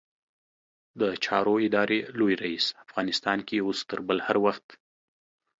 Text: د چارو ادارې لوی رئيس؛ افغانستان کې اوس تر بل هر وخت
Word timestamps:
د 0.99 1.01
چارو 1.25 1.53
ادارې 1.67 1.99
لوی 2.19 2.33
رئيس؛ 2.43 2.65
افغانستان 2.85 3.39
کې 3.47 3.57
اوس 3.65 3.79
تر 3.89 3.99
بل 4.07 4.17
هر 4.27 4.37
وخت 4.45 4.67